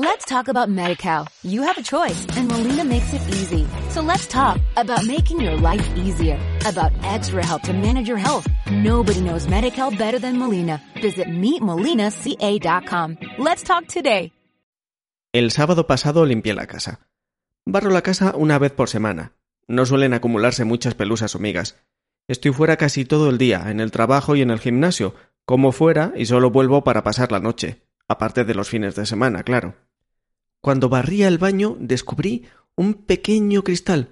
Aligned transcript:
Let's 0.00 0.24
talk 0.26 0.46
about 0.46 0.68
MediCal. 0.68 1.26
You 1.42 1.62
have 1.62 1.76
a 1.76 1.82
choice 1.82 2.24
and 2.36 2.46
Molina 2.46 2.84
makes 2.84 3.12
it 3.12 3.20
easy. 3.34 3.66
So 3.90 4.00
let's 4.00 4.28
talk 4.28 4.60
about 4.76 5.04
making 5.04 5.40
your 5.40 5.56
life 5.56 5.84
easier, 5.96 6.38
about 6.64 6.92
extra 7.02 7.44
help 7.44 7.62
to 7.62 7.72
manage 7.72 8.06
your 8.06 8.16
health. 8.16 8.46
Nobody 8.70 9.20
knows 9.20 9.48
MediCal 9.48 9.98
better 9.98 10.20
than 10.20 10.38
Molina. 10.38 10.80
Visit 11.02 11.26
meetmolinaca.com. 11.26 13.16
Let's 13.38 13.64
talk 13.64 13.88
today. 13.88 14.30
El 15.32 15.50
sábado 15.50 15.88
pasado 15.88 16.24
limpié 16.24 16.54
la 16.54 16.68
casa. 16.68 17.00
Barro 17.66 17.90
la 17.90 18.02
casa 18.02 18.36
una 18.36 18.56
vez 18.60 18.70
por 18.70 18.88
semana. 18.88 19.32
No 19.66 19.84
suelen 19.84 20.14
acumularse 20.14 20.64
muchas 20.64 20.94
pelusas 20.94 21.34
o 21.34 21.40
migas. 21.40 21.74
Estoy 22.28 22.52
fuera 22.52 22.76
casi 22.76 23.04
todo 23.04 23.28
el 23.30 23.36
día, 23.36 23.64
en 23.68 23.80
el 23.80 23.90
trabajo 23.90 24.36
y 24.36 24.42
en 24.42 24.50
el 24.50 24.60
gimnasio, 24.60 25.16
como 25.44 25.72
fuera 25.72 26.12
y 26.14 26.26
solo 26.26 26.52
vuelvo 26.52 26.84
para 26.84 27.02
pasar 27.02 27.32
la 27.32 27.40
noche, 27.40 27.82
aparte 28.06 28.44
de 28.44 28.54
los 28.54 28.68
fines 28.68 28.94
de 28.94 29.04
semana, 29.04 29.42
claro. 29.42 29.74
Cuando 30.60 30.88
barría 30.88 31.28
el 31.28 31.38
baño 31.38 31.76
descubrí 31.78 32.46
un 32.76 32.94
pequeño 32.94 33.62
cristal, 33.62 34.08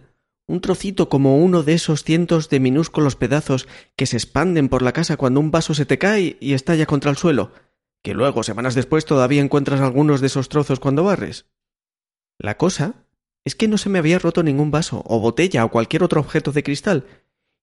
un 0.46 0.60
trocito 0.60 1.08
como 1.08 1.38
uno 1.38 1.62
de 1.62 1.74
esos 1.74 2.04
cientos 2.04 2.48
de 2.48 2.60
minúsculos 2.60 3.16
pedazos 3.16 3.66
que 3.96 4.06
se 4.06 4.16
expanden 4.16 4.68
por 4.68 4.82
la 4.82 4.92
casa 4.92 5.16
cuando 5.16 5.40
un 5.40 5.50
vaso 5.50 5.74
se 5.74 5.86
te 5.86 5.98
cae 5.98 6.36
y 6.40 6.52
estalla 6.52 6.86
contra 6.86 7.10
el 7.10 7.16
suelo, 7.16 7.52
que 8.02 8.14
luego, 8.14 8.44
semanas 8.44 8.74
después, 8.76 9.04
todavía 9.04 9.42
encuentras 9.42 9.80
algunos 9.80 10.20
de 10.20 10.28
esos 10.28 10.48
trozos 10.48 10.78
cuando 10.78 11.02
barres. 11.02 11.46
La 12.38 12.56
cosa 12.56 13.06
es 13.44 13.56
que 13.56 13.68
no 13.68 13.78
se 13.78 13.88
me 13.88 13.98
había 13.98 14.18
roto 14.18 14.42
ningún 14.42 14.70
vaso, 14.70 15.02
o 15.06 15.18
botella, 15.18 15.64
o 15.64 15.70
cualquier 15.70 16.04
otro 16.04 16.20
objeto 16.20 16.52
de 16.52 16.62
cristal, 16.62 17.06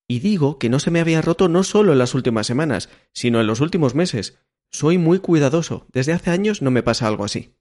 y 0.07 0.19
digo 0.19 0.59
que 0.59 0.69
no 0.69 0.79
se 0.79 0.91
me 0.91 0.99
había 0.99 1.21
roto 1.21 1.47
no 1.47 1.63
solo 1.63 1.93
en 1.93 1.99
las 1.99 2.13
últimas 2.13 2.47
semanas, 2.47 2.89
sino 3.13 3.39
en 3.39 3.47
los 3.47 3.61
últimos 3.61 3.95
meses. 3.95 4.37
Soy 4.69 4.97
muy 4.97 5.19
cuidadoso, 5.19 5.87
desde 5.91 6.13
hace 6.13 6.31
años 6.31 6.61
no 6.61 6.71
me 6.71 6.83
pasa 6.83 7.07
algo 7.07 7.23
así. 7.23 7.55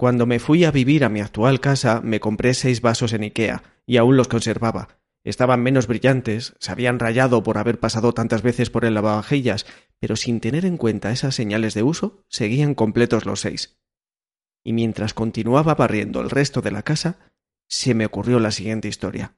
Cuando 0.00 0.24
me 0.24 0.38
fui 0.38 0.64
a 0.64 0.70
vivir 0.70 1.04
a 1.04 1.10
mi 1.10 1.20
actual 1.20 1.60
casa, 1.60 2.00
me 2.00 2.20
compré 2.20 2.54
seis 2.54 2.80
vasos 2.80 3.12
en 3.12 3.20
Ikea, 3.20 3.62
y 3.84 3.98
aún 3.98 4.16
los 4.16 4.28
conservaba. 4.28 4.98
Estaban 5.24 5.62
menos 5.62 5.86
brillantes, 5.86 6.54
se 6.58 6.72
habían 6.72 6.98
rayado 6.98 7.42
por 7.42 7.58
haber 7.58 7.78
pasado 7.78 8.14
tantas 8.14 8.40
veces 8.40 8.70
por 8.70 8.86
el 8.86 8.94
lavavajillas, 8.94 9.66
pero 9.98 10.16
sin 10.16 10.40
tener 10.40 10.64
en 10.64 10.78
cuenta 10.78 11.12
esas 11.12 11.34
señales 11.34 11.74
de 11.74 11.82
uso, 11.82 12.24
seguían 12.28 12.74
completos 12.74 13.26
los 13.26 13.40
seis. 13.40 13.78
Y 14.64 14.72
mientras 14.72 15.12
continuaba 15.12 15.74
barriendo 15.74 16.22
el 16.22 16.30
resto 16.30 16.62
de 16.62 16.70
la 16.70 16.82
casa, 16.82 17.18
se 17.68 17.92
me 17.92 18.06
ocurrió 18.06 18.40
la 18.40 18.52
siguiente 18.52 18.88
historia. 18.88 19.36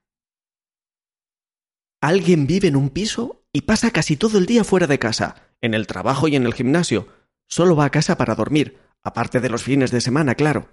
Alguien 2.01 2.47
vive 2.47 2.69
en 2.69 2.77
un 2.77 2.91
piso 2.91 3.43
y 3.53 3.63
pasa 3.63 3.91
casi 3.91 4.17
todo 4.17 4.39
el 4.39 4.47
día 4.47 4.63
fuera 4.63 4.87
de 4.87 5.01
casa, 5.01 5.55
en 5.61 5.75
el 5.75 5.89
trabajo 5.89 6.29
y 6.29 6.37
en 6.37 6.47
el 6.47 6.55
gimnasio. 6.55 7.09
Solo 7.49 7.75
va 7.75 7.87
a 7.87 7.91
casa 7.91 8.17
para 8.17 8.37
dormir, 8.37 8.79
aparte 9.03 9.41
de 9.41 9.49
los 9.49 9.63
fines 9.63 9.91
de 9.91 10.01
semana, 10.01 10.35
claro. 10.35 10.69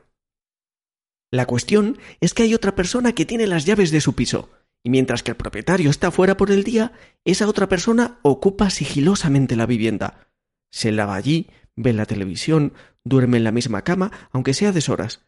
La 1.32 1.46
cuestión 1.46 1.98
es 2.22 2.34
que 2.34 2.44
hay 2.44 2.54
otra 2.54 2.76
persona 2.76 3.14
que 3.14 3.26
tiene 3.26 3.48
las 3.48 3.66
llaves 3.66 3.92
de 3.92 4.02
su 4.02 4.14
piso, 4.14 4.50
y 4.84 4.90
mientras 4.90 5.24
que 5.24 5.32
el 5.32 5.38
propietario 5.38 5.90
está 5.90 6.12
fuera 6.12 6.38
por 6.38 6.52
el 6.52 6.64
día, 6.64 6.94
esa 7.26 7.48
otra 7.48 7.68
persona 7.68 8.20
ocupa 8.22 8.70
sigilosamente 8.70 9.56
la 9.56 9.66
vivienda. 9.66 10.28
Se 10.72 10.92
lava 10.92 11.16
allí, 11.16 11.50
ve 11.76 11.94
la 11.94 12.06
televisión, 12.06 12.74
duerme 13.04 13.38
en 13.38 13.44
la 13.44 13.52
misma 13.52 13.84
cama, 13.84 14.12
aunque 14.32 14.54
sea 14.54 14.72
deshoras. 14.72 15.22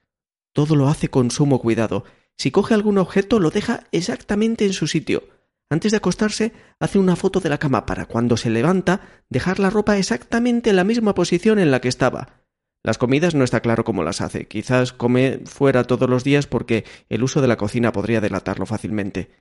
Todo 0.54 0.76
lo 0.76 0.88
hace 0.88 1.10
con 1.10 1.32
sumo 1.32 1.60
cuidado. 1.60 2.04
Si 2.38 2.52
coge 2.52 2.74
algún 2.74 2.98
objeto, 2.98 3.40
lo 3.40 3.52
deja 3.52 3.88
exactamente 3.92 4.66
en 4.66 4.74
su 4.74 4.88
sitio. 4.88 5.24
Antes 5.70 5.92
de 5.92 5.98
acostarse, 5.98 6.52
hace 6.80 7.00
una 7.00 7.16
foto 7.16 7.40
de 7.40 7.50
la 7.50 7.58
cama 7.58 7.86
para 7.86 8.06
cuando 8.06 8.36
se 8.36 8.50
levanta 8.50 9.24
dejar 9.30 9.60
la 9.60 9.70
ropa 9.70 9.98
exactamente 9.98 10.70
en 10.70 10.76
la 10.76 10.84
misma 10.84 11.14
posición 11.14 11.60
en 11.60 11.72
la 11.72 11.80
que 11.80 11.88
estaba. 11.88 12.41
Las 12.84 12.98
comidas 12.98 13.36
no 13.36 13.44
está 13.44 13.60
claro 13.60 13.84
cómo 13.84 14.04
las 14.04 14.22
hace. 14.22 14.48
Quizás 14.48 14.92
come 14.94 15.42
fuera 15.46 15.84
todos 15.84 16.10
los 16.10 16.24
días 16.24 16.48
porque 16.48 16.86
el 17.10 17.24
uso 17.24 17.42
de 17.42 17.48
la 17.48 17.58
cocina 17.58 17.92
podría 17.92 18.22
delatarlo 18.22 18.66
fácilmente. 18.66 19.32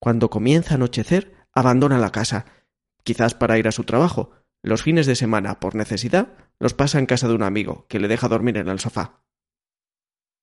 Cuando 0.00 0.30
comienza 0.30 0.74
a 0.74 0.76
anochecer, 0.76 1.34
abandona 1.52 1.98
la 1.98 2.10
casa, 2.10 2.46
quizás 3.02 3.34
para 3.34 3.58
ir 3.58 3.66
a 3.66 3.72
su 3.72 3.84
trabajo. 3.84 4.30
Los 4.62 4.82
fines 4.82 5.06
de 5.06 5.16
semana, 5.16 5.60
por 5.60 5.74
necesidad, 5.74 6.34
los 6.60 6.74
pasa 6.74 6.98
en 6.98 7.06
casa 7.06 7.26
de 7.28 7.34
un 7.34 7.42
amigo, 7.42 7.86
que 7.88 7.98
le 7.98 8.08
deja 8.08 8.28
dormir 8.28 8.56
en 8.58 8.68
el 8.68 8.78
sofá. 8.78 9.22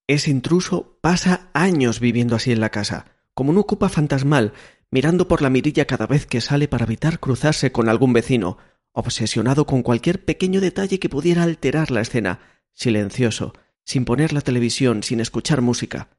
Ese 0.07 0.29
intruso 0.29 1.00
pasa 1.01 1.50
años 1.53 2.00
viviendo 2.00 2.35
así 2.35 2.51
en 2.51 2.59
la 2.59 2.69
casa, 2.69 3.06
como 3.34 3.51
un 3.51 3.57
ocupa 3.57 3.90
fantasmal, 3.90 4.53
mirando 4.91 5.28
por 5.28 5.41
la 5.41 5.50
mirilla 5.50 5.85
cada 5.85 6.06
vez 6.06 6.25
que 6.25 6.41
sale 6.41 6.68
para 6.68 6.85
evitar 6.85 7.19
cruzarse 7.19 7.72
con 7.72 7.90
algún 7.90 8.13
vecino, 8.13 8.57
obsesionado 8.95 9.66
con 9.66 9.83
cualquier 9.83 10.23
pequeño 10.25 10.61
detalle 10.61 11.00
que 11.00 11.09
pudiera 11.09 11.44
alterar 11.44 11.91
la 11.91 12.01
escena, 12.01 12.39
silencioso, 12.73 13.53
sin 13.83 14.06
poner 14.06 14.33
la 14.33 14.41
televisión, 14.41 15.03
sin 15.03 15.19
escuchar 15.19 15.61
música. 15.61 16.17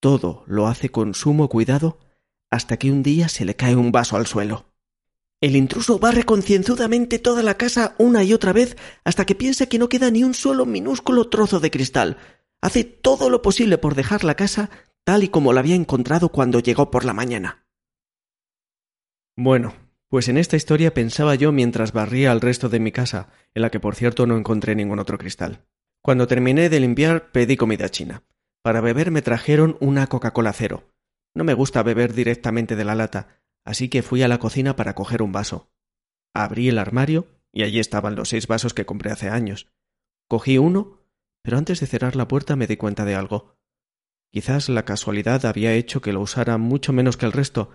Todo 0.00 0.44
lo 0.46 0.66
hace 0.66 0.88
con 0.88 1.14
sumo 1.14 1.48
cuidado 1.48 1.98
hasta 2.50 2.78
que 2.78 2.90
un 2.90 3.02
día 3.02 3.28
se 3.28 3.44
le 3.44 3.54
cae 3.54 3.76
un 3.76 3.92
vaso 3.92 4.16
al 4.16 4.26
suelo. 4.26 4.66
El 5.40 5.56
intruso 5.56 5.98
barre 5.98 6.24
concienzudamente 6.24 7.18
toda 7.18 7.42
la 7.42 7.56
casa 7.58 7.94
una 7.98 8.24
y 8.24 8.32
otra 8.32 8.52
vez 8.52 8.76
hasta 9.04 9.26
que 9.26 9.34
piensa 9.34 9.66
que 9.66 9.78
no 9.78 9.88
queda 9.88 10.10
ni 10.10 10.24
un 10.24 10.32
solo 10.32 10.64
minúsculo 10.64 11.28
trozo 11.28 11.60
de 11.60 11.70
cristal. 11.70 12.16
Hace 12.62 12.84
todo 12.84 13.28
lo 13.28 13.42
posible 13.42 13.76
por 13.76 13.94
dejar 13.94 14.24
la 14.24 14.36
casa 14.36 14.70
tal 15.04 15.22
y 15.22 15.28
como 15.28 15.52
la 15.52 15.60
había 15.60 15.74
encontrado 15.74 16.30
cuando 16.30 16.60
llegó 16.60 16.90
por 16.90 17.04
la 17.04 17.12
mañana. 17.12 17.66
Bueno, 19.36 19.74
pues 20.14 20.28
en 20.28 20.36
esta 20.38 20.54
historia 20.54 20.94
pensaba 20.94 21.34
yo 21.34 21.50
mientras 21.50 21.90
barría 21.90 22.30
al 22.30 22.40
resto 22.40 22.68
de 22.68 22.78
mi 22.78 22.92
casa, 22.92 23.30
en 23.52 23.62
la 23.62 23.70
que 23.70 23.80
por 23.80 23.96
cierto 23.96 24.28
no 24.28 24.36
encontré 24.36 24.76
ningún 24.76 25.00
otro 25.00 25.18
cristal. 25.18 25.66
Cuando 26.04 26.28
terminé 26.28 26.68
de 26.68 26.78
limpiar 26.78 27.32
pedí 27.32 27.56
comida 27.56 27.88
china. 27.88 28.22
Para 28.62 28.80
beber 28.80 29.10
me 29.10 29.22
trajeron 29.22 29.76
una 29.80 30.06
Coca-Cola 30.06 30.52
cero. 30.52 30.84
No 31.34 31.42
me 31.42 31.52
gusta 31.52 31.82
beber 31.82 32.14
directamente 32.14 32.76
de 32.76 32.84
la 32.84 32.94
lata, 32.94 33.42
así 33.64 33.88
que 33.88 34.02
fui 34.04 34.22
a 34.22 34.28
la 34.28 34.38
cocina 34.38 34.76
para 34.76 34.94
coger 34.94 35.20
un 35.20 35.32
vaso. 35.32 35.72
Abrí 36.32 36.68
el 36.68 36.78
armario 36.78 37.26
y 37.52 37.64
allí 37.64 37.80
estaban 37.80 38.14
los 38.14 38.28
seis 38.28 38.46
vasos 38.46 38.72
que 38.72 38.86
compré 38.86 39.10
hace 39.10 39.30
años. 39.30 39.66
Cogí 40.28 40.58
uno, 40.58 41.00
pero 41.42 41.58
antes 41.58 41.80
de 41.80 41.88
cerrar 41.88 42.14
la 42.14 42.28
puerta 42.28 42.54
me 42.54 42.68
di 42.68 42.76
cuenta 42.76 43.04
de 43.04 43.16
algo. 43.16 43.56
Quizás 44.30 44.68
la 44.68 44.84
casualidad 44.84 45.44
había 45.44 45.72
hecho 45.72 46.00
que 46.00 46.12
lo 46.12 46.20
usara 46.20 46.56
mucho 46.56 46.92
menos 46.92 47.16
que 47.16 47.26
el 47.26 47.32
resto, 47.32 47.70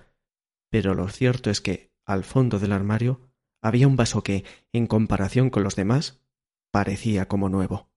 pero 0.72 0.94
lo 0.94 1.10
cierto 1.10 1.50
es 1.50 1.60
que 1.60 1.89
al 2.10 2.24
fondo 2.24 2.58
del 2.58 2.72
armario 2.72 3.22
había 3.62 3.88
un 3.88 3.96
vaso 3.96 4.24
que, 4.24 4.44
en 4.74 4.88
comparación 4.88 5.50
con 5.50 5.64
los 5.64 5.76
demás, 5.76 6.20
parecía 6.72 7.28
como 7.28 7.50
nuevo. 7.50 7.88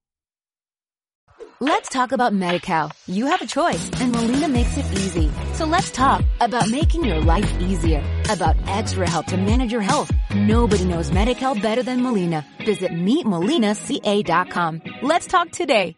Let's 1.60 1.88
talk 1.90 2.10
about 2.12 2.32
MediCal. 2.32 2.90
You 3.06 3.26
have 3.26 3.40
a 3.40 3.46
choice 3.46 3.88
and 4.00 4.12
Molina 4.12 4.48
makes 4.48 4.76
it 4.76 4.84
easy. 4.94 5.30
So 5.54 5.64
let's 5.64 5.92
talk 5.92 6.24
about 6.40 6.68
making 6.68 7.04
your 7.04 7.20
life 7.20 7.48
easier, 7.60 8.02
about 8.28 8.56
extra 8.66 9.08
help 9.08 9.26
to 9.26 9.36
manage 9.36 9.72
your 9.72 9.80
health. 9.80 10.10
Nobody 10.34 10.84
knows 10.84 11.12
MediCal 11.12 11.62
better 11.62 11.84
than 11.84 12.02
Molina. 12.02 12.44
Visit 12.66 12.90
meetmolinaca.com. 12.90 14.82
Let's 15.02 15.28
talk 15.28 15.52
today. 15.52 15.94